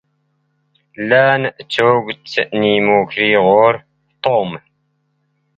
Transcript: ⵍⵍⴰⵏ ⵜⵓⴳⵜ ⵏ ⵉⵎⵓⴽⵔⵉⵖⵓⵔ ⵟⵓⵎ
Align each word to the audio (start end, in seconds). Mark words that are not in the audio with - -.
ⵍⵍⴰⵏ 1.09 1.41
ⵜⵓⴳⵜ 1.71 2.33
ⵏ 2.41 2.45
ⵉⵎⵓⴽⵔⵉⵖⵓⵔ 2.73 3.75
ⵟⵓⵎ 4.21 4.49